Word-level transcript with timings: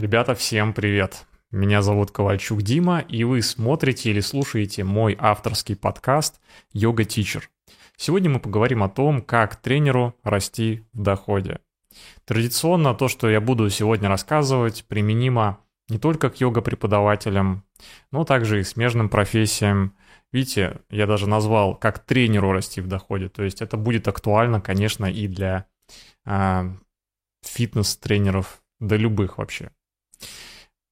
Ребята, 0.00 0.34
всем 0.34 0.72
привет! 0.72 1.26
Меня 1.50 1.82
зовут 1.82 2.10
Ковальчук 2.10 2.62
Дима, 2.62 3.00
и 3.00 3.22
вы 3.22 3.42
смотрите 3.42 4.08
или 4.08 4.20
слушаете 4.20 4.82
мой 4.82 5.14
авторский 5.20 5.76
подкаст 5.76 6.40
«Йога 6.72 7.04
Тичер». 7.04 7.50
Сегодня 7.98 8.30
мы 8.30 8.40
поговорим 8.40 8.82
о 8.82 8.88
том, 8.88 9.20
как 9.20 9.56
тренеру 9.56 10.16
расти 10.22 10.86
в 10.94 11.02
доходе. 11.02 11.58
Традиционно 12.24 12.94
то, 12.94 13.08
что 13.08 13.28
я 13.28 13.42
буду 13.42 13.68
сегодня 13.68 14.08
рассказывать, 14.08 14.86
применимо 14.88 15.60
не 15.90 15.98
только 15.98 16.30
к 16.30 16.40
йога-преподавателям, 16.40 17.62
но 18.10 18.24
также 18.24 18.60
и 18.60 18.64
смежным 18.64 19.10
профессиям. 19.10 19.94
Видите, 20.32 20.80
я 20.88 21.06
даже 21.06 21.28
назвал, 21.28 21.74
как 21.74 21.98
тренеру 21.98 22.52
расти 22.52 22.80
в 22.80 22.86
доходе. 22.86 23.28
То 23.28 23.42
есть 23.42 23.60
это 23.60 23.76
будет 23.76 24.08
актуально, 24.08 24.62
конечно, 24.62 25.04
и 25.04 25.28
для 25.28 25.66
э, 26.24 26.70
фитнес-тренеров, 27.44 28.62
да 28.78 28.96
любых 28.96 29.36
вообще 29.36 29.72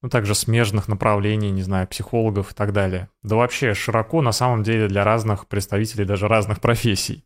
ну, 0.01 0.09
также 0.09 0.35
смежных 0.35 0.86
направлений, 0.86 1.50
не 1.50 1.63
знаю, 1.63 1.89
психологов 1.89 2.53
и 2.53 2.54
так 2.54 2.72
далее. 2.72 3.09
Да 3.22 3.36
вообще 3.36 3.75
широко 3.75 4.22
на 4.22 4.32
самом 4.32 4.63
деле 4.63 4.86
для 4.86 5.03
разных 5.03 5.49
представителей 5.49 6.05
даже 6.05 6.29
разных 6.29 6.61
профессий. 6.61 7.25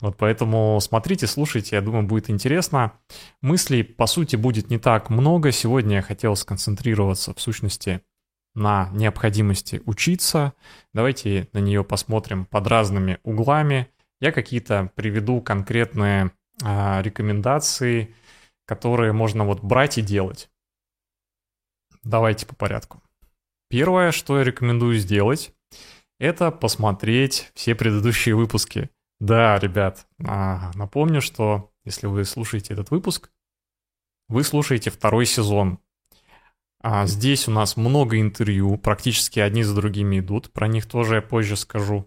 Вот 0.00 0.16
поэтому 0.16 0.78
смотрите, 0.80 1.26
слушайте, 1.26 1.76
я 1.76 1.82
думаю, 1.82 2.06
будет 2.06 2.30
интересно. 2.30 2.92
Мыслей, 3.42 3.82
по 3.82 4.06
сути, 4.06 4.36
будет 4.36 4.70
не 4.70 4.78
так 4.78 5.10
много. 5.10 5.52
Сегодня 5.52 5.96
я 5.96 6.02
хотел 6.02 6.34
сконцентрироваться, 6.34 7.34
в 7.34 7.40
сущности, 7.40 8.00
на 8.54 8.88
необходимости 8.92 9.82
учиться. 9.84 10.54
Давайте 10.94 11.48
на 11.52 11.58
нее 11.58 11.84
посмотрим 11.84 12.46
под 12.46 12.66
разными 12.68 13.18
углами. 13.22 13.88
Я 14.20 14.32
какие-то 14.32 14.90
приведу 14.94 15.42
конкретные 15.42 16.30
а, 16.62 17.02
рекомендации, 17.02 18.14
которые 18.64 19.12
можно 19.12 19.44
вот 19.44 19.62
брать 19.62 19.98
и 19.98 20.02
делать. 20.02 20.48
Давайте 22.04 22.46
по 22.46 22.54
порядку. 22.54 23.02
Первое, 23.68 24.12
что 24.12 24.38
я 24.38 24.44
рекомендую 24.44 24.98
сделать, 24.98 25.52
это 26.18 26.50
посмотреть 26.50 27.50
все 27.54 27.74
предыдущие 27.74 28.34
выпуски. 28.36 28.90
Да, 29.20 29.58
ребят, 29.58 30.06
а, 30.24 30.70
напомню, 30.74 31.20
что 31.20 31.72
если 31.84 32.06
вы 32.06 32.24
слушаете 32.24 32.74
этот 32.74 32.90
выпуск, 32.90 33.30
вы 34.28 34.44
слушаете 34.44 34.90
второй 34.90 35.26
сезон. 35.26 35.78
А 36.80 37.06
здесь 37.06 37.48
у 37.48 37.50
нас 37.50 37.76
много 37.78 38.20
интервью, 38.20 38.76
практически 38.76 39.40
одни 39.40 39.62
за 39.62 39.74
другими 39.74 40.20
идут, 40.20 40.52
про 40.52 40.68
них 40.68 40.86
тоже 40.86 41.16
я 41.16 41.22
позже 41.22 41.56
скажу. 41.56 42.06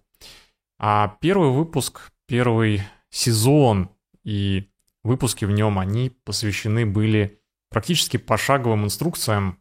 А 0.78 1.18
первый 1.20 1.50
выпуск, 1.50 2.12
первый 2.28 2.84
сезон 3.10 3.90
и 4.24 4.70
выпуски 5.04 5.46
в 5.46 5.52
нем, 5.52 5.80
они 5.80 6.12
посвящены 6.12 6.86
были 6.86 7.42
практически 7.70 8.18
пошаговым 8.18 8.86
инструкциям, 8.86 9.60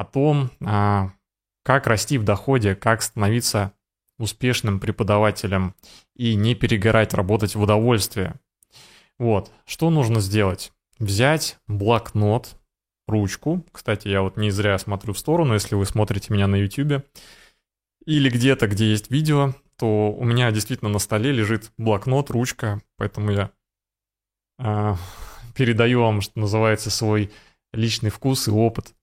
о 0.00 0.04
том, 0.06 0.50
а, 0.64 1.12
как 1.62 1.86
расти 1.86 2.16
в 2.16 2.24
доходе, 2.24 2.74
как 2.74 3.02
становиться 3.02 3.74
успешным 4.18 4.80
преподавателем 4.80 5.74
и 6.16 6.34
не 6.36 6.54
перегорать, 6.54 7.12
работать 7.12 7.54
в 7.54 7.60
удовольствие. 7.60 8.36
Вот, 9.18 9.52
что 9.66 9.90
нужно 9.90 10.20
сделать? 10.20 10.72
Взять 10.98 11.58
блокнот, 11.68 12.56
ручку. 13.06 13.62
Кстати, 13.72 14.08
я 14.08 14.22
вот 14.22 14.38
не 14.38 14.50
зря 14.50 14.78
смотрю 14.78 15.12
в 15.12 15.18
сторону, 15.18 15.52
если 15.52 15.74
вы 15.74 15.84
смотрите 15.84 16.32
меня 16.32 16.46
на 16.46 16.56
YouTube. 16.56 17.04
Или 18.06 18.30
где-то, 18.30 18.68
где 18.68 18.90
есть 18.90 19.10
видео, 19.10 19.54
то 19.76 20.12
у 20.12 20.24
меня 20.24 20.50
действительно 20.50 20.90
на 20.90 20.98
столе 20.98 21.30
лежит 21.30 21.72
блокнот, 21.76 22.30
ручка, 22.30 22.80
поэтому 22.96 23.32
я 23.32 23.50
э, 24.58 24.94
передаю 25.54 26.00
вам, 26.00 26.22
что 26.22 26.40
называется, 26.40 26.90
свой 26.90 27.30
личный 27.74 28.08
вкус 28.08 28.48
и 28.48 28.50
опыт 28.50 28.94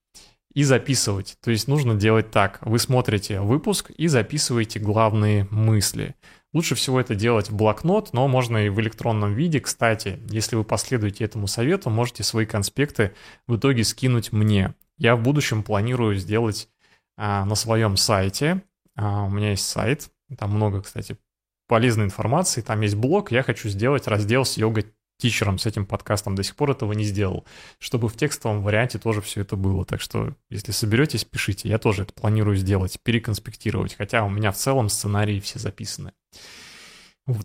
и 0.58 0.64
записывать. 0.64 1.38
То 1.44 1.52
есть 1.52 1.68
нужно 1.68 1.94
делать 1.94 2.32
так. 2.32 2.58
Вы 2.62 2.80
смотрите 2.80 3.42
выпуск 3.42 3.92
и 3.92 4.08
записываете 4.08 4.80
главные 4.80 5.48
мысли. 5.52 6.16
Лучше 6.52 6.74
всего 6.74 7.00
это 7.00 7.14
делать 7.14 7.52
в 7.52 7.56
блокнот, 7.56 8.12
но 8.12 8.28
можно 8.28 8.66
и 8.66 8.70
в 8.70 8.80
электронном 8.80 9.36
виде. 9.36 9.60
Кстати, 9.60 10.20
если 10.32 10.56
вы 10.56 10.64
последуете 10.64 11.26
этому 11.26 11.46
совету, 11.46 11.92
можете 11.92 12.24
свои 12.24 12.48
конспекты 12.48 13.14
в 13.46 13.58
итоге 13.58 13.84
скинуть 13.84 14.32
мне. 14.32 14.74
Я 14.98 15.16
в 15.16 15.22
будущем 15.22 15.62
планирую 15.62 16.16
сделать 16.16 16.70
а, 17.18 17.46
на 17.46 17.54
своем 17.54 17.96
сайте. 17.96 18.64
А, 18.96 19.26
у 19.26 19.30
меня 19.30 19.52
есть 19.52 19.68
сайт, 19.68 20.10
там 20.40 20.56
много, 20.56 20.82
кстати, 20.82 21.20
полезной 21.68 22.06
информации. 22.06 22.62
Там 22.62 22.82
есть 22.82 22.96
блог. 22.96 23.32
Я 23.32 23.44
хочу 23.44 23.70
сделать 23.70 24.08
раздел 24.08 24.44
с 24.44 24.58
йога 24.58 24.86
тичером 25.18 25.58
с 25.58 25.66
этим 25.66 25.86
подкастом 25.86 26.36
до 26.36 26.44
сих 26.44 26.56
пор 26.56 26.72
этого 26.72 26.94
не 26.94 27.04
сделал, 27.04 27.46
чтобы 27.80 28.08
в 28.08 28.16
текстовом 28.16 28.62
варианте 28.62 29.00
тоже 29.00 29.22
все 29.22 29.42
это 29.42 29.56
было. 29.56 29.86
Так 29.86 30.02
что, 30.02 30.36
если 30.50 30.72
соберетесь, 30.72 31.26
пишите. 31.26 31.70
Я 31.70 31.80
тоже 31.80 32.04
это 32.04 32.14
планирую 32.14 32.56
сделать, 32.58 33.00
переконспектировать, 33.02 33.96
хотя 33.96 34.24
у 34.24 34.30
меня 34.30 34.52
в 34.52 34.58
целом 34.58 34.90
сценарии 34.90 35.40
все 35.40 35.60
записаны. 35.60 36.14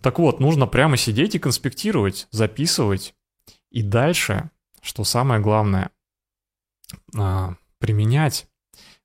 Так 0.01 0.19
вот, 0.19 0.39
нужно 0.39 0.67
прямо 0.67 0.95
сидеть 0.95 1.35
и 1.35 1.39
конспектировать, 1.39 2.27
записывать. 2.31 3.15
И 3.69 3.81
дальше, 3.81 4.49
что 4.81 5.03
самое 5.03 5.41
главное, 5.41 5.89
а, 7.17 7.55
применять. 7.79 8.47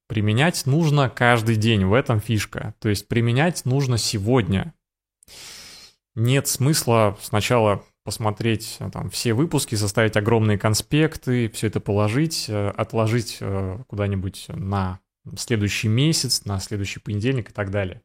Применять 0.07 0.67
нужно 0.67 1.11
каждый 1.11 1.57
день, 1.57 1.85
в 1.85 1.93
этом 1.93 2.21
фишка. 2.21 2.75
То 2.79 2.89
есть 2.89 3.09
применять 3.09 3.65
нужно 3.65 3.99
сегодня. 3.99 4.73
Нет 6.15 6.49
смысла 6.49 7.19
сначала 7.21 7.85
посмотреть 8.09 8.79
э, 8.81 8.89
там 8.91 9.11
все 9.11 9.35
выпуски, 9.35 9.75
составить 9.75 10.17
огромные 10.17 10.57
конспекты, 10.57 11.51
все 11.51 11.67
это 11.67 11.79
положить, 11.79 12.47
э, 12.49 12.69
отложить 12.71 13.37
э, 13.41 13.83
куда-нибудь 13.87 14.47
на 14.49 15.01
следующий 15.37 15.89
месяц, 15.89 16.47
на 16.47 16.59
следующий 16.59 17.01
понедельник 17.01 17.51
и 17.51 17.53
так 17.53 17.71
далее. 17.71 18.01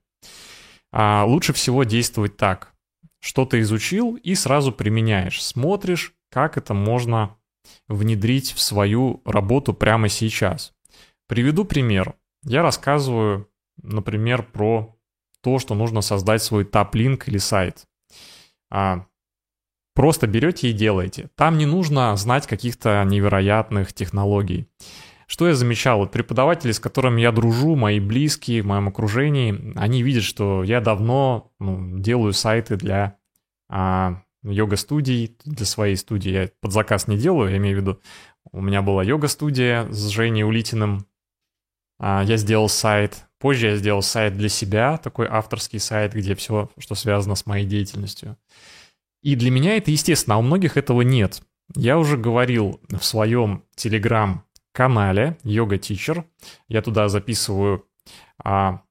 А 0.92 1.24
лучше 1.24 1.54
всего 1.54 1.86
действовать 1.86 2.36
так. 2.36 2.74
Что-то 3.22 3.62
изучил 3.62 4.16
и 4.16 4.36
сразу 4.36 4.74
применяешь. 4.74 5.42
Смотришь, 5.42 6.14
как 6.30 6.58
это 6.58 6.74
можно 6.74 7.38
внедрить 7.88 8.52
в 8.52 8.60
свою 8.60 9.22
работу 9.24 9.74
прямо 9.74 10.10
сейчас. 10.10 10.74
Приведу 11.30 11.64
пример. 11.64 12.16
Я 12.44 12.62
рассказываю, 12.62 13.50
например, 13.82 14.44
про 14.44 14.98
то, 15.40 15.60
что 15.60 15.76
нужно 15.76 16.02
создать 16.02 16.44
свой 16.44 16.66
топ-линк 16.66 17.30
или 17.30 17.38
сайт. 17.38 17.88
А 18.70 19.06
Просто 19.96 20.26
берете 20.26 20.70
и 20.70 20.74
делаете. 20.74 21.30
Там 21.36 21.58
не 21.58 21.66
нужно 21.66 22.16
знать 22.16 22.48
каких-то 22.48 23.04
невероятных 23.06 23.94
технологий. 23.94 24.68
Что 25.28 25.48
я 25.48 25.56
замечал? 25.56 26.00
Вот 26.00 26.12
преподаватели, 26.12 26.72
с 26.72 26.80
которыми 26.80 27.22
я 27.22 27.32
дружу, 27.32 27.76
мои 27.76 28.00
близкие, 28.00 28.62
в 28.62 28.66
моем 28.66 28.88
окружении, 28.88 29.74
они 29.76 30.04
видят, 30.04 30.24
что 30.24 30.64
я 30.64 30.82
давно 30.82 31.52
ну, 31.60 32.00
делаю 32.00 32.34
сайты 32.34 32.76
для 32.76 33.18
а, 33.70 34.22
йога-студий, 34.44 35.38
для 35.46 35.66
своей 35.66 35.96
студии. 35.96 36.32
Я 36.32 36.50
под 36.60 36.72
заказ 36.72 37.08
не 37.08 37.18
делаю, 37.18 37.52
я 37.52 37.58
имею 37.58 37.78
в 37.78 37.82
виду. 37.82 38.02
У 38.52 38.62
меня 38.62 38.82
была 38.82 39.04
йога-студия 39.04 39.90
с 39.90 40.08
Женей 40.10 40.44
Улитиным. 40.44 41.08
А, 42.00 42.24
я 42.24 42.38
сделал 42.38 42.70
сайт. 42.70 43.26
Позже 43.40 43.68
я 43.68 43.76
сделал 43.78 44.02
сайт 44.02 44.38
для 44.38 44.50
себя, 44.50 44.98
такой 44.98 45.28
авторский 45.28 45.80
сайт, 45.80 46.14
где 46.14 46.36
все, 46.36 46.70
что 46.78 46.96
связано 46.96 47.36
с 47.36 47.46
моей 47.46 47.66
деятельностью. 47.66 48.38
И 49.24 49.36
для 49.36 49.50
меня 49.50 49.78
это 49.78 49.90
естественно, 49.90 50.36
а 50.36 50.40
у 50.40 50.42
многих 50.42 50.78
этого 50.78 51.02
нет. 51.02 51.42
Я 51.76 51.98
уже 51.98 52.18
говорил 52.18 52.82
в 52.90 53.04
своем 53.04 53.64
телеграм-канале 53.76 55.38
Yoga 55.44 55.80
Teacher. 55.80 56.26
Я 56.68 56.82
туда 56.82 57.08
записываю 57.08 57.88
а, 58.44 58.82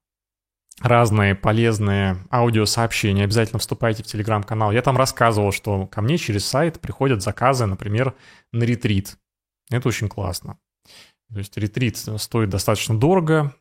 разные 0.81 1.35
полезные 1.35 2.17
аудиосообщения. 2.31 3.23
Обязательно 3.23 3.59
вступайте 3.59 4.03
в 4.03 4.07
телеграм-канал. 4.07 4.71
Я 4.71 4.81
там 4.81 4.97
рассказывал, 4.97 5.51
что 5.51 5.85
ко 5.85 6.01
мне 6.01 6.17
через 6.17 6.45
сайт 6.45 6.81
приходят 6.81 7.21
заказы, 7.21 7.67
например, 7.67 8.15
на 8.51 8.63
ретрит. 8.63 9.17
Это 9.69 9.87
очень 9.87 10.09
классно. 10.09 10.57
То 11.33 11.39
есть 11.39 11.57
ретрит 11.57 11.97
стоит 11.97 12.49
достаточно 12.49 12.97
дорого. 12.97 13.55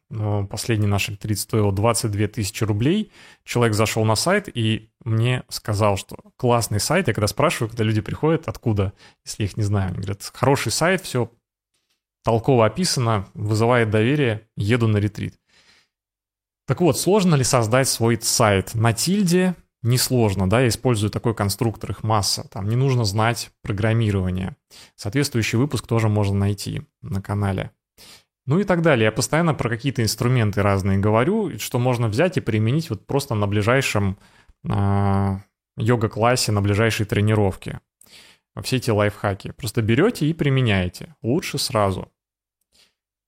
Последний 0.50 0.86
наш 0.86 1.08
ретрит 1.08 1.38
стоил 1.38 1.72
22 1.72 2.28
тысячи 2.28 2.64
рублей. 2.64 3.10
Человек 3.44 3.74
зашел 3.74 4.04
на 4.04 4.14
сайт 4.14 4.48
и 4.54 4.90
мне 5.04 5.42
сказал, 5.48 5.96
что 5.96 6.16
классный 6.36 6.80
сайт. 6.80 7.08
Я 7.08 7.14
когда 7.14 7.26
спрашиваю, 7.26 7.70
когда 7.70 7.84
люди 7.84 8.02
приходят, 8.02 8.46
откуда, 8.46 8.92
если 9.24 9.44
их 9.44 9.56
не 9.56 9.62
знаю, 9.62 9.88
они 9.88 9.96
говорят, 9.96 10.30
хороший 10.34 10.70
сайт, 10.70 11.00
все 11.02 11.32
толково 12.24 12.66
описано, 12.66 13.26
вызывает 13.32 13.88
доверие, 13.88 14.46
еду 14.54 14.86
на 14.86 14.98
ретрит. 14.98 15.34
Так 16.66 16.82
вот, 16.82 16.98
сложно 16.98 17.34
ли 17.36 17.42
создать 17.42 17.88
свой 17.88 18.18
сайт? 18.20 18.74
На 18.74 18.92
тильде 18.92 19.56
несложно, 19.82 20.48
да, 20.48 20.60
я 20.60 20.68
использую 20.68 21.10
такой 21.10 21.34
конструктор, 21.34 21.90
их 21.90 22.02
масса. 22.02 22.48
Там 22.50 22.68
не 22.68 22.76
нужно 22.76 23.04
знать 23.04 23.50
программирование. 23.62 24.56
Соответствующий 24.96 25.58
выпуск 25.58 25.86
тоже 25.86 26.08
можно 26.08 26.36
найти 26.36 26.82
на 27.02 27.20
канале. 27.20 27.70
Ну 28.46 28.58
и 28.58 28.64
так 28.64 28.82
далее. 28.82 29.04
Я 29.04 29.12
постоянно 29.12 29.54
про 29.54 29.68
какие-то 29.68 30.02
инструменты 30.02 30.62
разные 30.62 30.98
говорю, 30.98 31.58
что 31.58 31.78
можно 31.78 32.08
взять 32.08 32.36
и 32.36 32.40
применить 32.40 32.90
вот 32.90 33.06
просто 33.06 33.34
на 33.34 33.46
ближайшем 33.46 34.18
э, 34.68 35.36
йога-классе, 35.76 36.50
на 36.50 36.60
ближайшей 36.60 37.06
тренировке. 37.06 37.80
Все 38.62 38.76
эти 38.76 38.90
лайфхаки. 38.90 39.52
Просто 39.52 39.80
берете 39.80 40.26
и 40.26 40.34
применяете. 40.34 41.14
Лучше 41.22 41.58
сразу. 41.58 42.10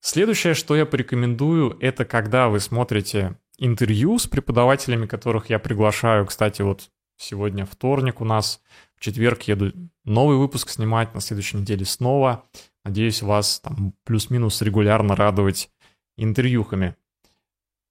Следующее, 0.00 0.52
что 0.52 0.76
я 0.76 0.84
порекомендую, 0.84 1.78
это 1.80 2.04
когда 2.04 2.48
вы 2.48 2.60
смотрите 2.60 3.38
интервью 3.58 4.18
с 4.18 4.26
преподавателями, 4.26 5.06
которых 5.06 5.50
я 5.50 5.58
приглашаю. 5.58 6.26
Кстати, 6.26 6.62
вот 6.62 6.90
сегодня 7.16 7.64
вторник 7.64 8.20
у 8.20 8.24
нас, 8.24 8.60
в 8.96 9.00
четверг 9.00 9.42
еду 9.42 9.72
новый 10.04 10.36
выпуск 10.36 10.70
снимать, 10.70 11.14
на 11.14 11.20
следующей 11.20 11.58
неделе 11.58 11.84
снова. 11.84 12.44
Надеюсь, 12.84 13.22
вас 13.22 13.60
там 13.60 13.94
плюс-минус 14.04 14.60
регулярно 14.62 15.16
радовать 15.16 15.70
интервьюхами. 16.16 16.96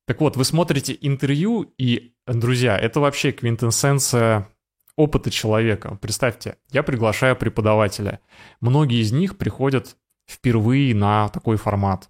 Так 0.05 0.19
вот, 0.19 0.35
вы 0.35 0.43
смотрите 0.43 0.97
интервью, 0.99 1.73
и, 1.77 2.13
друзья, 2.27 2.77
это 2.77 2.99
вообще 2.99 3.31
квинтэссенция 3.31 4.49
опыта 4.97 5.31
человека. 5.31 5.97
Представьте, 6.01 6.57
я 6.71 6.83
приглашаю 6.83 7.35
преподавателя. 7.35 8.19
Многие 8.59 9.01
из 9.01 9.11
них 9.11 9.37
приходят 9.37 9.97
впервые 10.29 10.93
на 10.93 11.29
такой 11.29 11.57
формат. 11.57 12.09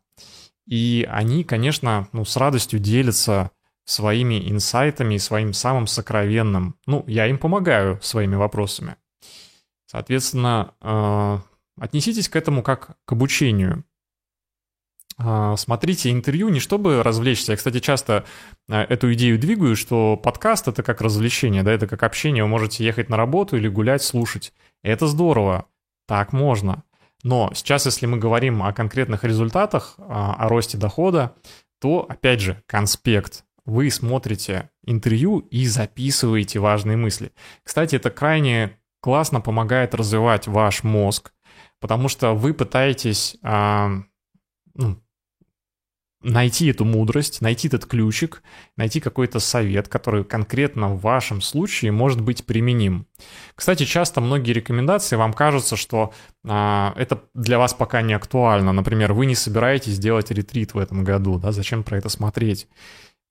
И 0.65 1.07
они, 1.09 1.43
конечно, 1.43 2.07
ну, 2.11 2.25
с 2.25 2.37
радостью 2.37 2.79
делятся 2.79 3.51
своими 3.85 4.49
инсайтами 4.49 5.15
и 5.15 5.19
своим 5.19 5.53
самым 5.53 5.87
сокровенным. 5.87 6.75
Ну, 6.85 7.03
я 7.07 7.27
им 7.27 7.37
помогаю 7.37 7.99
своими 8.01 8.35
вопросами. 8.35 8.95
Соответственно, 9.85 10.73
э, 10.81 11.39
отнеситесь 11.79 12.29
к 12.29 12.35
этому 12.35 12.63
как 12.63 12.97
к 13.05 13.11
обучению. 13.11 13.83
Э, 15.19 15.55
смотрите 15.57 16.11
интервью 16.11 16.49
не 16.49 16.59
чтобы 16.59 17.03
развлечься. 17.03 17.51
Я, 17.51 17.57
кстати, 17.57 17.79
часто 17.79 18.25
э, 18.69 18.81
эту 18.83 19.13
идею 19.13 19.37
двигаю, 19.37 19.75
что 19.75 20.17
подкаст— 20.17 20.67
это 20.69 20.81
как 20.81 21.01
развлечение, 21.01 21.63
да, 21.63 21.71
это 21.71 21.87
как 21.87 22.03
общение. 22.03 22.43
Вы 22.43 22.49
можете 22.49 22.85
ехать 22.85 23.09
на 23.09 23.17
работу 23.17 23.57
или 23.57 23.67
гулять, 23.67 24.01
слушать. 24.01 24.53
Это 24.81 25.07
здорово. 25.07 25.67
Так 26.07 26.33
можно. 26.33 26.83
Но 27.23 27.51
сейчас, 27.55 27.85
если 27.85 28.05
мы 28.05 28.17
говорим 28.17 28.61
о 28.61 28.73
конкретных 28.73 29.23
результатах, 29.23 29.95
о 29.97 30.47
росте 30.49 30.77
дохода, 30.77 31.35
то, 31.79 32.05
опять 32.07 32.41
же, 32.41 32.61
конспект. 32.67 33.45
Вы 33.65 33.89
смотрите 33.89 34.69
интервью 34.85 35.39
и 35.39 35.65
записываете 35.65 36.59
важные 36.59 36.97
мысли. 36.97 37.31
Кстати, 37.63 37.95
это 37.95 38.09
крайне 38.09 38.77
классно 39.01 39.41
помогает 39.41 39.95
развивать 39.95 40.47
ваш 40.47 40.83
мозг, 40.83 41.33
потому 41.79 42.09
что 42.09 42.33
вы 42.33 42.53
пытаетесь 42.53 43.37
ну, 43.41 45.02
найти 46.23 46.67
эту 46.67 46.85
мудрость, 46.85 47.41
найти 47.41 47.67
этот 47.67 47.85
ключик, 47.85 48.41
найти 48.77 48.99
какой-то 48.99 49.39
совет, 49.39 49.87
который 49.87 50.23
конкретно 50.23 50.89
в 50.89 51.01
вашем 51.01 51.41
случае 51.41 51.91
может 51.91 52.21
быть 52.21 52.45
применим. 52.45 53.05
Кстати, 53.55 53.83
часто 53.83 54.21
многие 54.21 54.53
рекомендации 54.53 55.15
вам 55.15 55.33
кажутся, 55.33 55.75
что 55.75 56.13
а, 56.45 56.93
это 56.95 57.23
для 57.33 57.59
вас 57.59 57.73
пока 57.73 58.01
не 58.01 58.13
актуально. 58.13 58.73
Например, 58.73 59.13
вы 59.13 59.25
не 59.25 59.35
собираетесь 59.35 59.99
делать 59.99 60.31
ретрит 60.31 60.73
в 60.73 60.77
этом 60.77 61.03
году, 61.03 61.37
да, 61.37 61.51
зачем 61.51 61.83
про 61.83 61.97
это 61.97 62.09
смотреть? 62.09 62.67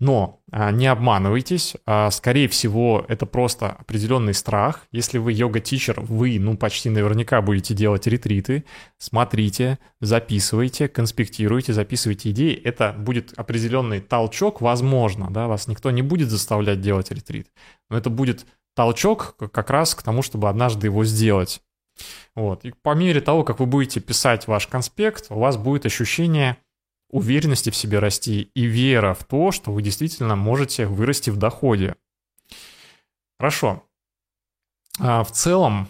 Но 0.03 0.41
а, 0.51 0.73
не 0.73 0.89
обманывайтесь, 0.89 1.77
а, 1.87 2.11
скорее 2.11 2.49
всего, 2.49 3.05
это 3.07 3.25
просто 3.25 3.69
определенный 3.69 4.35
страх. 4.35 4.85
Если 4.91 5.19
вы 5.19 5.33
йога-тичер, 5.33 6.01
вы, 6.01 6.41
ну, 6.41 6.57
почти 6.57 6.91
наверняка 6.91 7.41
будете 7.41 7.73
делать 7.73 8.09
ретриты. 8.09 8.65
Смотрите, 8.99 9.79
записывайте, 10.01 10.89
конспектируйте, 10.89 11.73
записывайте 11.73 12.33
идеи. 12.33 12.53
Это 12.53 12.97
будет 12.99 13.33
определенный 13.37 14.01
толчок, 14.01 14.61
возможно, 14.61 15.29
да, 15.31 15.47
вас 15.47 15.69
никто 15.69 15.93
не 15.93 16.03
будет 16.03 16.31
заставлять 16.31 16.81
делать 16.81 17.13
ретрит. 17.13 17.47
Но 17.89 17.97
это 17.97 18.11
будет 18.11 18.45
толчок 18.75 19.37
как 19.53 19.71
раз 19.71 19.95
к 19.95 20.03
тому, 20.03 20.23
чтобы 20.23 20.49
однажды 20.49 20.89
его 20.89 21.05
сделать. 21.05 21.63
Вот. 22.35 22.65
И 22.65 22.73
по 22.83 22.97
мере 22.97 23.21
того, 23.21 23.45
как 23.45 23.61
вы 23.61 23.67
будете 23.67 24.01
писать 24.01 24.49
ваш 24.49 24.67
конспект, 24.67 25.27
у 25.31 25.39
вас 25.39 25.57
будет 25.57 25.87
ощущение 25.87 26.57
уверенности 27.13 27.71
в 27.71 27.77
себе 27.77 27.99
расти 28.01 28.51
и 28.55 28.65
вера 28.65 29.15
в 29.15 29.25
то, 29.25 29.53
что 29.53 29.71
вы 29.71 29.83
действительно 29.83 30.35
можете 30.35 30.87
вырасти 30.87 31.31
в 31.31 31.37
доходе. 31.37 31.95
Хорошо. 33.39 33.85
А 34.99 35.23
в 35.23 35.31
целом 35.31 35.89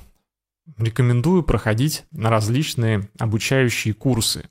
рекомендую 0.77 1.43
проходить 1.43 2.05
на 2.11 2.29
различные 2.29 3.09
обучающие 3.19 3.95
курсы. 3.95 4.49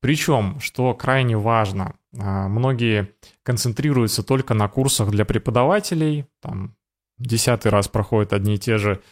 Причем, 0.00 0.60
что 0.60 0.94
крайне 0.94 1.36
важно, 1.36 1.96
а, 2.16 2.48
многие 2.48 3.14
концентрируются 3.42 4.22
только 4.22 4.54
на 4.54 4.68
курсах 4.68 5.10
для 5.10 5.24
преподавателей, 5.24 6.26
там 6.40 6.76
десятый 7.18 7.72
раз 7.72 7.88
проходят 7.88 8.32
одни 8.32 8.54
и 8.54 8.58
те 8.58 8.78
же 8.78 9.02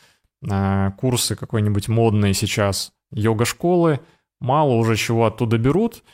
а, 0.48 0.92
курсы 0.92 1.34
какой-нибудь 1.34 1.88
модные 1.88 2.34
сейчас 2.34 2.92
йога-школы, 3.10 4.00
мало 4.40 4.74
уже 4.74 4.96
чего 4.96 5.26
оттуда 5.26 5.58
берут, 5.58 6.04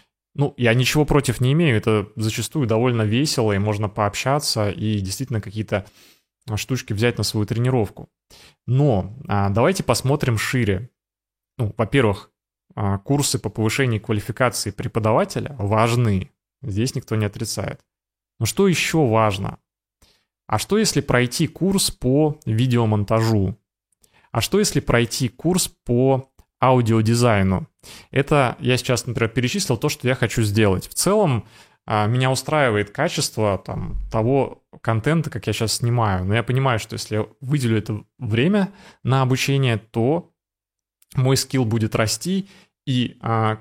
ну, 0.41 0.55
я 0.57 0.73
ничего 0.73 1.05
против 1.05 1.43
не 1.43 1.53
имею, 1.53 1.77
это 1.77 2.09
зачастую 2.17 2.67
довольно 2.67 3.03
весело, 3.03 3.53
и 3.53 3.59
можно 3.59 3.91
пообщаться, 3.91 4.71
и 4.71 4.99
действительно 5.01 5.43
какие-то 5.43 5.85
штучки 6.57 6.95
взять 6.95 7.19
на 7.19 7.25
свою 7.25 7.45
тренировку. 7.45 8.09
Но 8.67 9.15
а, 9.29 9.51
давайте 9.51 9.83
посмотрим 9.83 10.39
шире. 10.39 10.89
Ну, 11.59 11.75
во-первых, 11.77 12.31
а, 12.75 12.97
курсы 12.97 13.39
по 13.39 13.51
повышению 13.51 14.01
квалификации 14.01 14.71
преподавателя 14.71 15.55
важны. 15.59 16.31
Здесь 16.63 16.95
никто 16.95 17.17
не 17.17 17.27
отрицает. 17.27 17.85
Но 18.39 18.47
что 18.47 18.67
еще 18.67 19.07
важно? 19.07 19.59
А 20.47 20.59
что 20.59 20.79
если 20.79 21.03
пройти 21.03 21.49
курс 21.49 21.91
по 21.91 22.41
видеомонтажу? 22.47 23.59
А 24.33 24.41
что 24.41 24.59
если 24.59 24.81
пройти 24.81 25.29
курс 25.29 25.69
по 25.69 26.30
аудиодизайну. 26.61 27.67
Это 28.11 28.57
я 28.61 28.77
сейчас, 28.77 29.07
например, 29.07 29.31
перечислил 29.31 29.77
то, 29.77 29.89
что 29.89 30.07
я 30.07 30.15
хочу 30.15 30.43
сделать. 30.43 30.89
В 30.89 30.95
целом 30.95 31.47
а, 31.87 32.07
меня 32.07 32.31
устраивает 32.31 32.91
качество 32.91 33.59
там, 33.65 33.99
того 34.13 34.63
контента, 34.83 35.31
как 35.31 35.47
я 35.47 35.53
сейчас 35.53 35.75
снимаю. 35.75 36.25
Но 36.25 36.35
я 36.35 36.43
понимаю, 36.43 36.79
что 36.79 36.95
если 36.95 37.17
я 37.17 37.27
выделю 37.41 37.79
это 37.79 38.05
время 38.19 38.73
на 39.03 39.23
обучение, 39.23 39.79
то 39.79 40.31
мой 41.15 41.37
скилл 41.37 41.65
будет 41.65 41.95
расти, 41.95 42.49
и 42.87 43.17
а, 43.21 43.59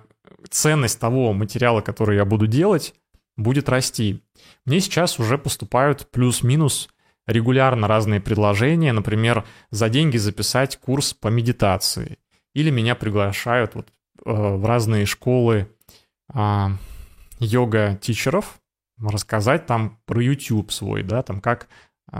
ценность 0.50 1.00
того 1.00 1.34
материала, 1.34 1.82
который 1.82 2.18
я 2.18 2.26
буду 2.26 2.48
делать, 2.48 2.94
будет 3.38 3.70
расти. 3.70 4.22
Мне 4.66 4.82
сейчас 4.82 5.20
уже 5.20 5.38
поступают 5.38 6.12
плюс-минус 6.12 6.90
регулярно 7.26 7.88
разные 7.88 8.20
предложения, 8.20 8.92
например, 8.92 9.46
за 9.72 9.88
деньги 9.88 10.18
записать 10.18 10.78
курс 10.78 11.14
по 11.14 11.30
медитации– 11.30 12.18
или 12.54 12.70
меня 12.70 12.96
приглашают 12.96 13.76
вот, 13.76 13.88
э, 14.26 14.32
в 14.32 14.66
разные 14.66 15.06
школы 15.06 15.70
э, 16.34 16.68
йога-тичеров, 17.40 18.60
рассказать 19.02 19.66
там 19.66 20.00
про 20.06 20.22
YouTube 20.22 20.72
свой, 20.72 21.04
да, 21.04 21.24
там 21.24 21.42
как 21.42 21.68
э, 22.12 22.18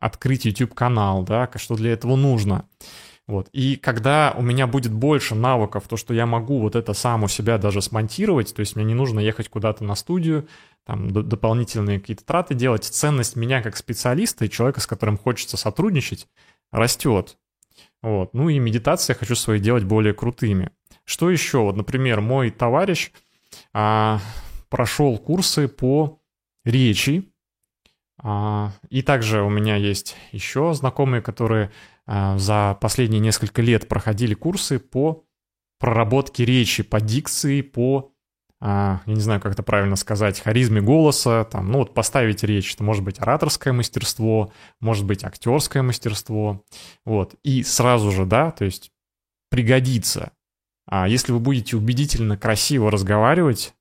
открыть 0.00 0.44
YouTube-канал, 0.44 1.22
да, 1.22 1.50
что 1.56 1.74
для 1.74 1.92
этого 1.92 2.16
нужно. 2.16 2.66
Вот. 3.26 3.48
И 3.52 3.76
когда 3.76 4.34
у 4.36 4.42
меня 4.42 4.66
будет 4.66 4.92
больше 4.92 5.34
навыков, 5.34 5.84
то, 5.88 5.96
что 5.96 6.12
я 6.12 6.26
могу 6.26 6.60
вот 6.60 6.76
это 6.76 6.92
сам 6.92 7.24
у 7.24 7.28
себя 7.28 7.56
даже 7.56 7.80
смонтировать, 7.80 8.54
то 8.54 8.60
есть 8.60 8.76
мне 8.76 8.84
не 8.84 8.94
нужно 8.94 9.18
ехать 9.18 9.48
куда-то 9.48 9.82
на 9.82 9.94
студию, 9.94 10.46
там 10.84 11.10
дополнительные 11.10 12.00
какие-то 12.00 12.24
траты 12.24 12.54
делать, 12.54 12.84
ценность 12.84 13.36
меня 13.36 13.62
как 13.62 13.78
специалиста 13.78 14.44
и 14.44 14.50
человека, 14.50 14.80
с 14.80 14.86
которым 14.86 15.16
хочется 15.16 15.56
сотрудничать, 15.56 16.28
растет. 16.70 17.38
Вот. 18.04 18.34
Ну 18.34 18.50
и 18.50 18.58
медитации 18.58 19.14
я 19.14 19.18
хочу 19.18 19.34
свои 19.34 19.58
делать 19.58 19.84
более 19.84 20.12
крутыми. 20.12 20.70
Что 21.06 21.30
еще? 21.30 21.60
Вот, 21.60 21.74
например, 21.74 22.20
мой 22.20 22.50
товарищ 22.50 23.10
а, 23.72 24.20
прошел 24.68 25.16
курсы 25.16 25.68
по 25.68 26.20
речи. 26.66 27.32
А, 28.22 28.72
и 28.90 29.00
также 29.00 29.40
у 29.40 29.48
меня 29.48 29.76
есть 29.76 30.16
еще 30.32 30.74
знакомые, 30.74 31.22
которые 31.22 31.72
а, 32.04 32.36
за 32.36 32.76
последние 32.78 33.20
несколько 33.20 33.62
лет 33.62 33.88
проходили 33.88 34.34
курсы 34.34 34.78
по 34.78 35.24
проработке 35.78 36.44
речи, 36.44 36.82
по 36.82 37.00
дикции, 37.00 37.62
по 37.62 38.12
я 38.66 39.02
не 39.06 39.20
знаю, 39.20 39.42
как 39.42 39.52
это 39.52 39.62
правильно 39.62 39.94
сказать, 39.94 40.40
харизме 40.40 40.80
голоса, 40.80 41.44
там, 41.44 41.70
ну 41.70 41.78
вот 41.78 41.92
поставить 41.92 42.42
речь, 42.42 42.74
это 42.74 42.82
может 42.82 43.04
быть 43.04 43.20
ораторское 43.20 43.74
мастерство, 43.74 44.52
может 44.80 45.04
быть 45.04 45.22
актерское 45.22 45.82
мастерство, 45.82 46.64
вот, 47.04 47.34
и 47.42 47.62
сразу 47.62 48.10
же, 48.10 48.24
да, 48.24 48.50
то 48.52 48.64
есть 48.64 48.90
пригодится. 49.50 50.32
А 50.86 51.06
если 51.08 51.32
вы 51.32 51.40
будете 51.40 51.76
убедительно 51.76 52.38
красиво 52.38 52.90
разговаривать, 52.90 53.74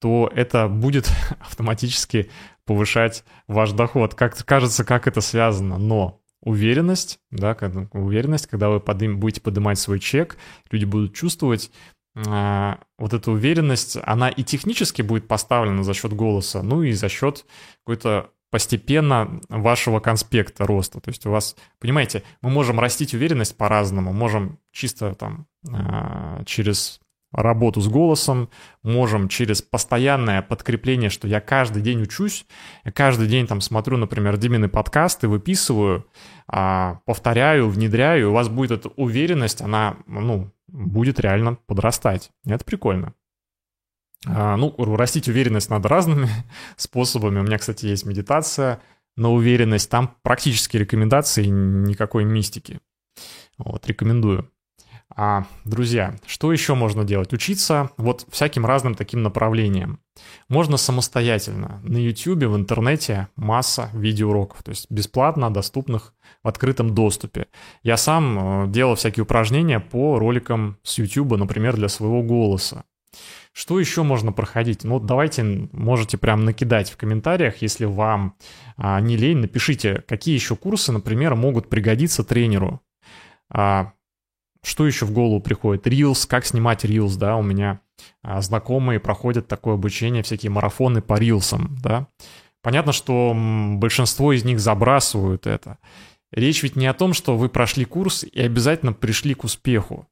то 0.00 0.30
это 0.32 0.68
будет 0.68 1.10
автоматически 1.40 2.30
повышать 2.66 3.24
ваш 3.48 3.72
доход. 3.72 4.14
Как 4.14 4.36
кажется, 4.44 4.84
как 4.84 5.08
это 5.08 5.20
связано, 5.22 5.76
но 5.76 6.20
уверенность, 6.40 7.18
да, 7.30 7.56
уверенность, 7.92 8.46
когда 8.46 8.68
вы 8.68 8.78
подым, 8.78 9.18
будете 9.18 9.40
поднимать 9.40 9.78
свой 9.78 9.98
чек, 9.98 10.36
люди 10.70 10.84
будут 10.84 11.14
чувствовать, 11.14 11.70
а, 11.70 11.94
вот 12.14 13.12
эта 13.12 13.30
уверенность, 13.30 13.98
она 14.04 14.28
и 14.28 14.44
технически 14.44 15.02
будет 15.02 15.26
поставлена 15.26 15.82
за 15.82 15.94
счет 15.94 16.12
голоса, 16.12 16.62
ну 16.62 16.82
и 16.82 16.92
за 16.92 17.08
счет 17.08 17.44
какой-то 17.84 18.30
постепенно 18.54 19.40
вашего 19.48 19.98
конспекта 19.98 20.64
роста. 20.64 21.00
То 21.00 21.10
есть 21.10 21.26
у 21.26 21.30
вас, 21.32 21.56
понимаете, 21.80 22.22
мы 22.40 22.50
можем 22.50 22.78
растить 22.78 23.12
уверенность 23.12 23.56
по-разному, 23.56 24.12
можем 24.12 24.60
чисто 24.70 25.16
там 25.16 25.48
а, 25.72 26.44
через 26.44 27.00
работу 27.32 27.80
с 27.80 27.88
голосом, 27.88 28.48
можем 28.84 29.28
через 29.28 29.60
постоянное 29.60 30.40
подкрепление, 30.40 31.10
что 31.10 31.26
я 31.26 31.40
каждый 31.40 31.82
день 31.82 32.02
учусь, 32.02 32.46
я 32.84 32.92
каждый 32.92 33.26
день 33.26 33.48
там 33.48 33.60
смотрю, 33.60 33.96
например, 33.96 34.36
Димины 34.36 34.68
подкасты, 34.68 35.26
выписываю, 35.26 36.06
а, 36.46 37.00
повторяю, 37.06 37.68
внедряю, 37.68 38.30
у 38.30 38.34
вас 38.34 38.48
будет 38.48 38.70
эта 38.70 38.88
уверенность, 38.90 39.62
она, 39.62 39.96
ну, 40.06 40.52
будет 40.74 41.20
реально 41.20 41.54
подрастать. 41.66 42.30
Это 42.44 42.64
прикольно. 42.64 43.14
А, 44.26 44.56
ну, 44.56 44.74
растить 44.96 45.28
уверенность 45.28 45.70
надо 45.70 45.88
разными 45.88 46.28
способами. 46.76 47.38
У 47.38 47.42
меня, 47.42 47.58
кстати, 47.58 47.86
есть 47.86 48.04
медитация 48.04 48.80
на 49.16 49.30
уверенность. 49.30 49.88
Там 49.88 50.16
практически 50.22 50.76
рекомендации, 50.76 51.46
никакой 51.46 52.24
мистики. 52.24 52.80
Вот, 53.56 53.86
рекомендую. 53.86 54.50
А, 55.16 55.46
друзья, 55.64 56.16
что 56.26 56.52
еще 56.52 56.74
можно 56.74 57.04
делать? 57.04 57.32
Учиться 57.32 57.90
вот 57.96 58.26
всяким 58.30 58.66
разным 58.66 58.94
таким 58.96 59.22
направлениям. 59.22 60.00
Можно 60.48 60.76
самостоятельно. 60.76 61.80
На 61.82 61.98
YouTube, 61.98 62.44
в 62.44 62.56
интернете 62.56 63.28
масса 63.36 63.90
видеоуроков, 63.92 64.62
то 64.62 64.70
есть 64.70 64.90
бесплатно 64.90 65.52
доступных 65.52 66.14
в 66.42 66.48
открытом 66.48 66.94
доступе. 66.94 67.46
Я 67.82 67.96
сам 67.96 68.64
э, 68.64 68.68
делал 68.68 68.94
всякие 68.94 69.24
упражнения 69.24 69.80
по 69.80 70.18
роликам 70.18 70.78
с 70.82 70.98
YouTube, 70.98 71.36
например, 71.36 71.76
для 71.76 71.88
своего 71.88 72.22
голоса. 72.22 72.84
Что 73.52 73.78
еще 73.78 74.02
можно 74.02 74.32
проходить? 74.32 74.82
Ну, 74.82 74.98
давайте, 74.98 75.68
можете 75.70 76.18
прям 76.18 76.44
накидать 76.44 76.90
в 76.90 76.96
комментариях, 76.96 77.62
если 77.62 77.84
вам 77.84 78.36
а, 78.76 79.00
не 79.00 79.16
лень, 79.16 79.38
напишите, 79.38 80.02
какие 80.08 80.34
еще 80.34 80.56
курсы, 80.56 80.90
например, 80.90 81.36
могут 81.36 81.68
пригодиться 81.68 82.24
тренеру. 82.24 82.80
А, 83.48 83.92
что 84.64 84.86
еще 84.86 85.04
в 85.04 85.12
голову 85.12 85.40
приходит? 85.40 85.86
Reels, 85.86 86.26
как 86.26 86.46
снимать 86.46 86.84
Reels, 86.84 87.16
да, 87.16 87.36
у 87.36 87.42
меня 87.42 87.80
а, 88.22 88.40
знакомые 88.40 88.98
проходят 88.98 89.46
такое 89.46 89.74
обучение, 89.74 90.22
всякие 90.22 90.50
марафоны 90.50 91.02
по 91.02 91.18
рилсам, 91.18 91.76
да. 91.82 92.08
Понятно, 92.62 92.92
что 92.92 93.34
большинство 93.76 94.32
из 94.32 94.44
них 94.44 94.58
забрасывают 94.58 95.46
это. 95.46 95.78
Речь 96.32 96.62
ведь 96.62 96.76
не 96.76 96.86
о 96.86 96.94
том, 96.94 97.12
что 97.12 97.36
вы 97.36 97.48
прошли 97.48 97.84
курс 97.84 98.24
и 98.24 98.40
обязательно 98.40 98.92
пришли 98.92 99.34
к 99.34 99.44
успеху. 99.44 100.08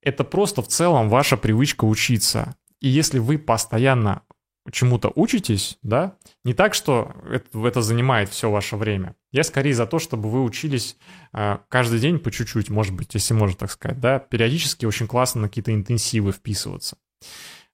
Это 0.00 0.22
просто 0.22 0.62
в 0.62 0.68
целом 0.68 1.08
ваша 1.08 1.36
привычка 1.36 1.84
учиться. 1.84 2.54
И 2.80 2.88
если 2.88 3.18
вы 3.18 3.36
постоянно 3.36 4.22
чему-то 4.70 5.12
учитесь, 5.14 5.78
да, 5.82 6.16
не 6.44 6.54
так, 6.54 6.74
что 6.74 7.12
это, 7.30 7.66
это 7.66 7.82
занимает 7.82 8.28
все 8.28 8.50
ваше 8.50 8.76
время. 8.76 9.14
Я 9.32 9.44
скорее 9.44 9.74
за 9.74 9.86
то, 9.86 9.98
чтобы 9.98 10.30
вы 10.30 10.42
учились 10.42 10.96
э, 11.32 11.58
каждый 11.68 12.00
день 12.00 12.18
по 12.18 12.30
чуть-чуть, 12.30 12.70
может 12.70 12.94
быть, 12.94 13.14
если 13.14 13.34
можно 13.34 13.56
так 13.56 13.70
сказать, 13.70 14.00
да, 14.00 14.18
периодически 14.18 14.86
очень 14.86 15.06
классно 15.06 15.42
на 15.42 15.48
какие-то 15.48 15.74
интенсивы 15.74 16.32
вписываться. 16.32 16.96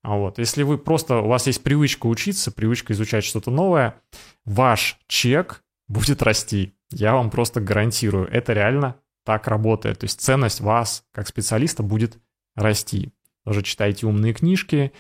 А 0.03 0.17
вот, 0.17 0.39
если 0.39 0.63
вы 0.63 0.77
просто, 0.77 1.17
у 1.17 1.29
вас 1.29 1.47
есть 1.47 1.63
привычка 1.63 2.07
учиться, 2.07 2.53
привычка 2.53 2.93
изучать 2.93 3.25
что-то 3.25 3.51
новое, 3.51 3.97
ваш 4.45 4.99
чек 5.07 5.63
будет 5.89 6.23
расти. 6.23 6.75
Я 6.91 7.15
вам 7.15 7.31
просто 7.31 7.61
гарантирую, 7.61 8.29
это 8.29 8.53
реально 8.53 8.97
так 9.25 9.49
работает. 9.49 10.01
То 10.01 10.05
есть 10.05 10.21
ценность 10.21 10.61
вас 10.61 11.05
как 11.13 11.27
специалиста 11.27 11.83
будет 11.83 12.19
расти. 12.55 13.13
Тоже 13.45 13.63
читайте 13.63 14.07
умные 14.07 14.33
книжки, 14.33 14.93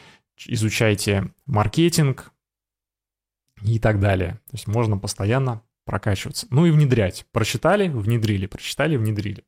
изучайте 0.46 1.32
маркетинг 1.46 2.32
и 3.62 3.78
так 3.78 4.00
далее. 4.00 4.40
То 4.50 4.52
есть 4.52 4.66
можно 4.66 4.98
постоянно 4.98 5.62
прокачиваться. 5.84 6.46
Ну 6.50 6.66
и 6.66 6.70
внедрять. 6.70 7.26
Прочитали, 7.32 7.88
внедрили, 7.88 8.46
прочитали, 8.46 8.96
внедрили. 8.96 9.44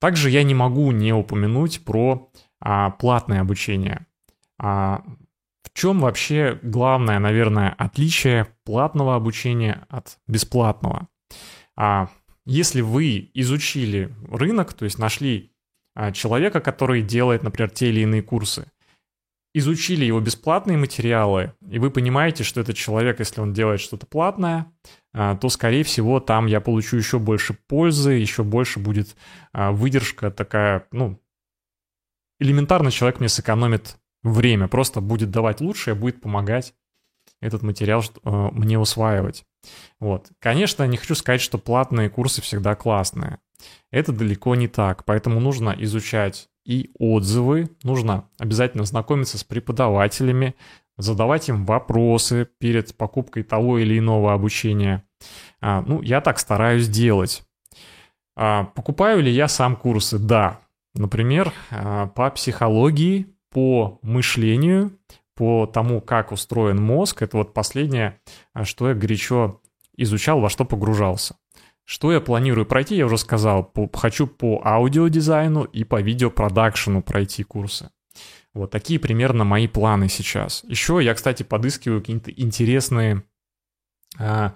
Также 0.00 0.30
я 0.30 0.42
не 0.42 0.54
могу 0.54 0.92
не 0.92 1.12
упомянуть 1.12 1.84
про 1.84 2.30
а, 2.60 2.90
платное 2.90 3.40
обучение. 3.40 4.06
А, 4.58 5.02
в 5.62 5.72
чем 5.74 6.00
вообще 6.00 6.58
главное, 6.62 7.18
наверное, 7.18 7.74
отличие 7.76 8.46
платного 8.64 9.16
обучения 9.16 9.86
от 9.88 10.18
бесплатного? 10.26 11.08
А, 11.76 12.08
если 12.44 12.80
вы 12.80 13.30
изучили 13.34 14.14
рынок, 14.30 14.72
то 14.72 14.84
есть 14.84 14.98
нашли 14.98 15.52
а, 15.94 16.12
человека, 16.12 16.60
который 16.60 17.02
делает, 17.02 17.42
например, 17.42 17.70
те 17.70 17.88
или 17.88 18.00
иные 18.00 18.22
курсы, 18.22 18.70
изучили 19.58 20.04
его 20.04 20.20
бесплатные 20.20 20.78
материалы, 20.78 21.52
и 21.68 21.78
вы 21.78 21.90
понимаете, 21.90 22.44
что 22.44 22.60
этот 22.60 22.76
человек, 22.76 23.18
если 23.18 23.40
он 23.40 23.52
делает 23.52 23.80
что-то 23.80 24.06
платное, 24.06 24.66
а, 25.12 25.36
то, 25.36 25.48
скорее 25.48 25.84
всего, 25.84 26.20
там 26.20 26.46
я 26.46 26.60
получу 26.60 26.96
еще 26.96 27.18
больше 27.18 27.54
пользы, 27.66 28.12
еще 28.12 28.42
больше 28.42 28.78
будет 28.78 29.16
а, 29.52 29.72
выдержка 29.72 30.30
такая, 30.30 30.86
ну, 30.92 31.20
элементарно 32.40 32.90
человек 32.90 33.20
мне 33.20 33.28
сэкономит 33.28 33.96
время, 34.22 34.68
просто 34.68 35.00
будет 35.00 35.30
давать 35.30 35.60
лучшее, 35.60 35.94
будет 35.94 36.20
помогать 36.20 36.74
этот 37.40 37.62
материал 37.62 38.02
мне 38.24 38.78
усваивать. 38.78 39.44
Вот. 40.00 40.28
Конечно, 40.40 40.86
не 40.86 40.96
хочу 40.96 41.14
сказать, 41.14 41.40
что 41.40 41.58
платные 41.58 42.10
курсы 42.10 42.42
всегда 42.42 42.74
классные. 42.74 43.38
Это 43.90 44.12
далеко 44.12 44.54
не 44.54 44.68
так, 44.68 45.04
поэтому 45.04 45.40
нужно 45.40 45.74
изучать 45.78 46.48
и 46.68 46.90
отзывы, 46.98 47.70
нужно 47.82 48.28
обязательно 48.38 48.84
знакомиться 48.84 49.38
с 49.38 49.42
преподавателями, 49.42 50.54
задавать 50.98 51.48
им 51.48 51.64
вопросы 51.64 52.46
перед 52.58 52.94
покупкой 52.94 53.42
того 53.42 53.78
или 53.78 53.98
иного 53.98 54.34
обучения. 54.34 55.02
А, 55.62 55.80
ну, 55.80 56.02
я 56.02 56.20
так 56.20 56.38
стараюсь 56.38 56.86
делать. 56.86 57.42
А, 58.36 58.64
покупаю 58.64 59.22
ли 59.22 59.32
я 59.32 59.48
сам 59.48 59.76
курсы? 59.76 60.18
Да. 60.18 60.60
Например, 60.94 61.54
а, 61.70 62.08
по 62.08 62.30
психологии, 62.30 63.26
по 63.50 63.98
мышлению, 64.02 64.92
по 65.34 65.64
тому, 65.66 66.02
как 66.02 66.32
устроен 66.32 66.82
мозг. 66.82 67.22
Это 67.22 67.38
вот 67.38 67.54
последнее, 67.54 68.20
что 68.64 68.90
я 68.90 68.94
горячо 68.94 69.62
изучал, 69.96 70.40
во 70.40 70.50
что 70.50 70.66
погружался. 70.66 71.36
Что 71.88 72.12
я 72.12 72.20
планирую 72.20 72.66
пройти, 72.66 72.96
я 72.96 73.06
уже 73.06 73.16
сказал. 73.16 73.64
По, 73.64 73.88
хочу 73.90 74.26
по 74.26 74.60
аудиодизайну 74.62 75.64
и 75.64 75.84
по 75.84 76.02
видеопродакшену 76.02 77.00
пройти 77.00 77.44
курсы. 77.44 77.88
Вот 78.52 78.70
такие 78.70 79.00
примерно 79.00 79.44
мои 79.44 79.66
планы 79.68 80.10
сейчас. 80.10 80.64
Еще 80.64 81.00
я, 81.02 81.14
кстати, 81.14 81.44
подыскиваю 81.44 82.00
какие-то 82.00 82.30
интересные 82.30 83.22
а, 84.18 84.52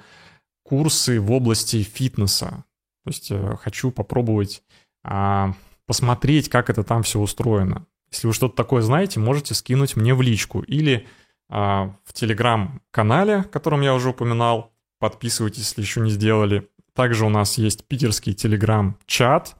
курсы 0.62 1.22
в 1.22 1.32
области 1.32 1.82
фитнеса. 1.82 2.64
То 3.04 3.08
есть 3.08 3.32
а, 3.32 3.56
хочу 3.56 3.90
попробовать 3.90 4.62
а, 5.02 5.54
посмотреть, 5.86 6.50
как 6.50 6.68
это 6.68 6.84
там 6.84 7.02
все 7.02 7.18
устроено. 7.18 7.86
Если 8.10 8.26
вы 8.26 8.34
что-то 8.34 8.56
такое 8.56 8.82
знаете, 8.82 9.20
можете 9.20 9.54
скинуть 9.54 9.96
мне 9.96 10.14
в 10.14 10.20
личку 10.20 10.60
или 10.60 11.08
а, 11.48 11.96
в 12.04 12.12
телеграм-канале, 12.12 13.36
о 13.36 13.44
котором 13.44 13.80
я 13.80 13.94
уже 13.94 14.10
упоминал. 14.10 14.74
Подписывайтесь, 14.98 15.62
если 15.62 15.80
еще 15.80 16.00
не 16.00 16.10
сделали. 16.10 16.68
Также 16.94 17.24
у 17.24 17.28
нас 17.28 17.58
есть 17.58 17.86
питерский 17.86 18.34
телеграм-чат. 18.34 19.56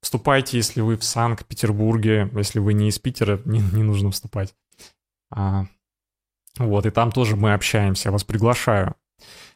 Вступайте, 0.00 0.56
если 0.56 0.80
вы 0.80 0.96
в 0.96 1.04
Санкт-Петербурге. 1.04 2.30
Если 2.34 2.58
вы 2.58 2.74
не 2.74 2.88
из 2.88 2.98
Питера, 2.98 3.40
не, 3.44 3.60
не 3.60 3.82
нужно 3.82 4.10
вступать. 4.10 4.54
А, 5.30 5.66
вот, 6.58 6.86
и 6.86 6.90
там 6.90 7.12
тоже 7.12 7.36
мы 7.36 7.54
общаемся. 7.54 8.08
Я 8.08 8.12
вас 8.12 8.24
приглашаю. 8.24 8.96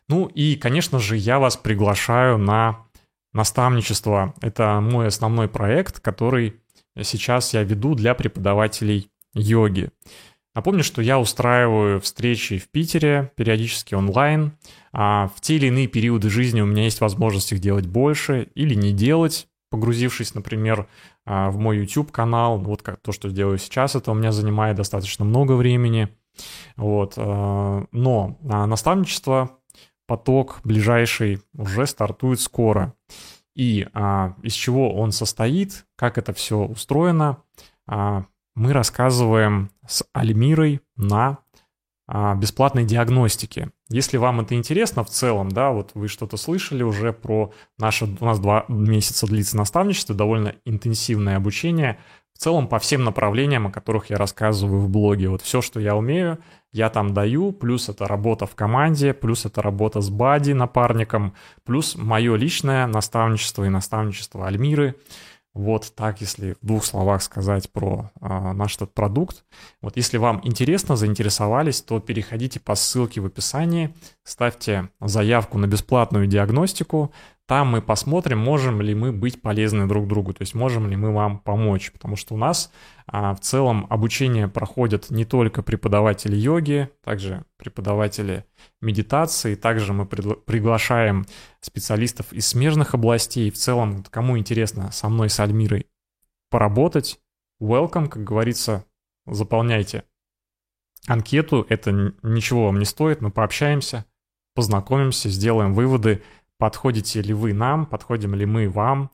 Ну 0.09 0.27
и, 0.27 0.55
конечно 0.57 1.01
же, 1.01 1.17
я 1.17 1.39
вас 1.39 1.57
приглашаю 1.57 2.39
на 2.39 2.87
наставничество. 3.33 4.35
Это 4.41 4.81
мой 4.81 5.09
основной 5.09 5.49
проект, 5.49 6.01
который 6.01 6.61
сейчас 7.03 7.53
я 7.53 7.65
веду 7.65 7.95
для 7.95 8.15
преподавателей 8.15 9.11
йоги. 9.35 9.91
Напомню, 10.57 10.83
что 10.83 11.03
я 11.03 11.21
устраиваю 11.21 12.01
встречи 12.01 12.57
в 12.57 12.71
Питере, 12.71 13.31
периодически 13.37 13.95
онлайн. 13.95 14.53
А 14.91 15.29
в 15.37 15.43
те 15.43 15.57
или 15.57 15.67
иные 15.67 15.87
периоды 15.87 16.31
жизни 16.31 16.63
у 16.63 16.67
меня 16.67 16.85
есть 16.85 17.03
возможность 17.03 17.53
их 17.53 17.59
делать 17.59 17.87
больше 17.87 18.49
или 18.55 18.73
не 18.73 18.93
делать, 18.93 19.49
погрузившись, 19.71 20.35
например, 20.35 20.89
а, 21.27 21.51
в 21.51 21.59
мой 21.59 21.81
YouTube-канал. 21.81 22.57
Вот 22.57 22.81
как 22.81 23.01
то, 23.03 23.13
что 23.13 23.29
делаю 23.29 23.59
сейчас, 23.59 23.97
это 23.97 24.11
у 24.11 24.15
меня 24.15 24.33
занимает 24.33 24.79
достаточно 24.79 25.27
много 25.27 25.53
времени. 25.53 26.09
Вот. 26.77 27.13
А, 27.19 27.85
но 27.93 28.39
наставничество, 28.41 29.59
поток 30.07 30.61
ближайший 30.65 31.43
уже 31.53 31.87
стартует 31.87 32.41
скоро. 32.41 32.95
И 33.55 33.87
а, 33.93 34.35
из 34.43 34.55
чего 34.55 34.95
он 34.95 35.13
состоит, 35.13 35.85
как 35.97 36.17
это 36.17 36.33
все 36.33 36.61
устроено, 36.61 37.43
мы 38.57 38.73
рассказываем 38.73 39.71
с 39.87 40.05
Альмирой 40.13 40.81
на 40.97 41.39
а, 42.09 42.35
бесплатной 42.35 42.85
диагностике. 42.85 43.71
Если 43.89 44.17
вам 44.17 44.41
это 44.41 44.55
интересно 44.55 45.05
в 45.05 45.11
целом, 45.11 45.51
да, 45.51 45.71
вот 45.71 45.91
вы 45.95 46.09
что-то 46.09 46.37
слышали 46.37 46.83
уже 46.83 47.13
про 47.13 47.53
наше, 47.79 48.07
у 48.19 48.25
нас 48.25 48.41
два 48.41 48.65
месяца 48.69 49.27
длится 49.27 49.57
наставничество, 49.57 50.15
довольно 50.15 50.55
интенсивное 50.65 51.37
обучение, 51.37 51.99
в 52.33 52.39
целом 52.39 52.69
по 52.69 52.79
всем 52.79 53.05
направлениям, 53.05 53.67
о 53.67 53.71
которых 53.71 54.11
я 54.11 54.19
рассказываю 54.19 54.81
в 54.81 54.91
блоге. 54.91 55.29
Вот 55.29 55.43
все, 55.43 55.63
что 55.63 55.81
я 55.81 55.97
умею, 55.97 56.39
я 56.73 56.91
там 56.91 57.15
даю, 57.15 57.53
плюс 57.53 57.89
это 57.89 58.07
работа 58.07 58.47
в 58.47 58.55
команде, 58.55 59.15
плюс 59.15 59.47
это 59.47 59.63
работа 59.63 60.01
с 60.01 60.11
бади, 60.11 60.53
напарником, 60.53 61.35
плюс 61.65 61.97
мое 61.97 62.37
личное 62.37 62.87
наставничество 62.87 63.65
и 63.65 63.69
наставничество 63.69 64.47
Альмиры– 64.47 64.97
Вот 65.57 65.91
так, 65.97 66.21
если 66.21 66.55
в 66.61 66.67
двух 66.67 66.85
словах 66.85 67.23
сказать 67.23 67.71
про 67.73 68.11
а, 68.21 68.53
наш 68.53 68.77
этот 68.77 68.93
продукт. 68.93 69.43
Вот 69.81 69.97
если 69.97 70.19
вам 70.19 70.43
интересно, 70.45 70.97
заинтересовались, 70.97 71.81
то 71.81 71.99
переходите 71.99 72.61
по 72.61 72.75
ссылке 72.75 73.23
в 73.23 73.27
описании, 73.27 73.95
ставьте 74.23 74.91
заявку 75.01 75.57
на 75.57 75.67
бесплатную 75.67 76.27
диагностику. 76.27 77.11
Там 77.47 77.69
мы 77.69 77.81
посмотрим, 77.81 78.39
можем 78.39 78.81
ли 78.81 78.93
мы 78.93 79.13
быть 79.13 79.41
полезны 79.41 79.87
друг 79.87 80.09
другу, 80.09 80.35
то 80.35 80.43
есть 80.43 80.55
можем 80.55 80.89
ли 80.91 80.97
мы 80.97 81.13
вам 81.13 81.39
помочь. 81.39 81.93
Потому 81.93 82.17
что 82.17 82.35
у 82.35 82.37
нас 82.37 82.73
а, 83.07 83.35
в 83.35 83.41
целом 83.41 83.87
обучение 83.89 84.49
проходят 84.49 85.11
не 85.11 85.25
только 85.25 85.63
преподаватели 85.63 86.35
йоги, 86.35 86.91
также 87.05 87.45
преподаватели 87.57 88.45
медитации, 88.81 89.55
также 89.55 89.93
мы 89.93 90.07
приглашаем 90.07 91.25
специалистов 91.61 92.33
из 92.33 92.49
смежных 92.49 92.95
областей. 92.95 93.53
В 93.53 93.57
целом, 93.57 94.05
кому 94.11 94.37
интересно 94.37 94.91
со 94.91 95.09
мной, 95.09 95.31
с 95.31 95.39
Альмирой, 95.39 95.87
поработать, 96.51 97.21
welcome, 97.63 98.09
как 98.09 98.25
говорится, 98.25 98.85
заполняйте 99.25 100.03
анкету, 101.07 101.65
это 101.69 102.13
ничего 102.23 102.67
вам 102.67 102.81
не 102.81 102.85
стоит, 102.85 103.21
мы 103.21 103.31
пообщаемся, 103.31 104.05
познакомимся, 104.55 105.29
сделаем 105.29 105.75
выводы, 105.75 106.23
подходите 106.59 107.23
ли 107.23 107.33
вы 107.33 107.53
нам, 107.53 107.87
подходим 107.87 108.35
ли 108.35 108.47
мы 108.47 108.69
вам, 108.69 109.11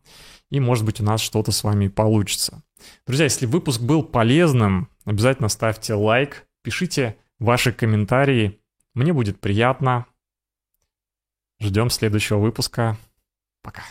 и, 0.50 0.61
может 0.61 0.84
быть, 0.84 1.00
у 1.00 1.04
нас 1.04 1.20
что-то 1.20 1.50
с 1.50 1.64
вами 1.64 1.88
получится. 1.88 2.62
Друзья, 3.06 3.25
если 3.25 3.46
выпуск 3.46 3.80
был 3.80 4.02
полезным, 4.02 4.88
обязательно 5.04 5.49
ставьте 5.49 5.94
лайк, 5.94 6.46
пишите 6.62 7.16
ваши 7.38 7.72
комментарии, 7.72 8.61
мне 8.94 9.12
будет 9.12 9.40
приятно. 9.40 10.06
Ждем 11.61 11.90
следующего 11.90 12.38
выпуска. 12.38 12.99
Пока. 13.62 13.82